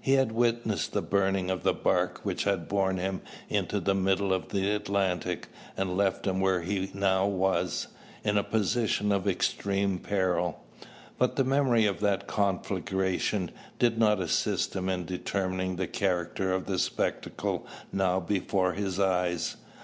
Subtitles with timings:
[0.00, 4.32] He had witnessed the burning of the bark which had borne him into the middle
[4.32, 7.88] of the Atlantic, and left him where he now was,
[8.22, 10.60] in a position of extremest peril.
[11.18, 13.50] But the memory of that conflagration
[13.80, 19.56] did not assist him in determining the character of the spectacle now before his eyes.